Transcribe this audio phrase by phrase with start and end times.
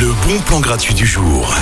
[0.00, 1.52] Le bon plan gratuit du jour.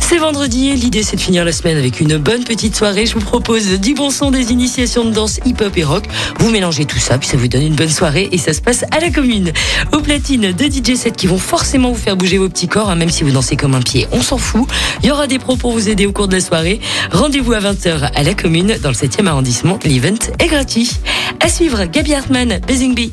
[0.00, 3.06] C'est vendredi et l'idée c'est de finir la semaine avec une bonne petite soirée.
[3.06, 6.06] Je vous propose du bon son, des initiations de danse hip-hop et rock.
[6.40, 8.84] Vous mélangez tout ça, puis ça vous donne une bonne soirée et ça se passe
[8.90, 9.52] à la commune.
[9.92, 12.96] Au platine, deux DJ sets qui vont forcément vous faire bouger vos petits corps, hein,
[12.96, 14.66] même si vous dansez comme un pied, on s'en fout.
[15.04, 16.80] Il y aura des pros pour vous aider au cours de la soirée.
[17.12, 19.78] Rendez-vous à 20h à la commune, dans le 7e arrondissement.
[19.84, 20.90] L'event est gratuit.
[21.38, 23.12] À suivre, Gabi Hartmann, Basing Bee.